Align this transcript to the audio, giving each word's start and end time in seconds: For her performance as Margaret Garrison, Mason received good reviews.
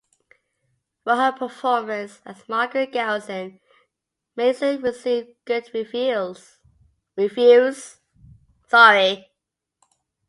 For 1.03 1.15
her 1.15 1.31
performance 1.31 2.21
as 2.25 2.49
Margaret 2.49 2.91
Garrison, 2.91 3.59
Mason 4.35 4.81
received 4.81 5.35
good 5.45 5.69
reviews. 5.75 6.57